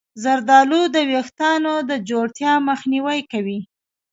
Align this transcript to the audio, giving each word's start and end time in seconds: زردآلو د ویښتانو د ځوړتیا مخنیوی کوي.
زردآلو 0.23 0.81
د 0.95 0.97
ویښتانو 1.09 1.73
د 1.89 1.91
ځوړتیا 2.07 2.53
مخنیوی 2.69 3.19
کوي. 3.31 3.59